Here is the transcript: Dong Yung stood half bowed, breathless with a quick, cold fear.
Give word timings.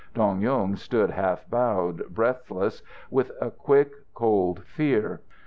Dong 0.15 0.41
Yung 0.41 0.75
stood 0.77 1.11
half 1.11 1.47
bowed, 1.47 2.09
breathless 2.15 2.81
with 3.11 3.31
a 3.39 3.51
quick, 3.51 3.91
cold 4.15 4.63
fear. 4.63 5.21